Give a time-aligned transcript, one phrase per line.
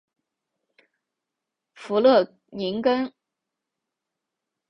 [1.75, 3.13] 弗勒宁根。